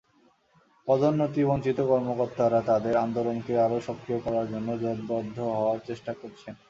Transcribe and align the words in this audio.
পদোন্নতিবঞ্চিত 0.87 1.79
কর্মকর্তারা 1.81 2.59
তাঁদের 2.61 2.95
আন্দোলনকে 2.97 3.53
আরও 3.59 3.77
সক্রিয় 3.87 4.19
করার 4.19 4.45
জন্য 4.49 4.69
জোটবদ্ধ 4.81 5.37
হওয়ার 5.51 5.79
চেষ্টা 5.87 6.11
করছেন। 6.13 6.53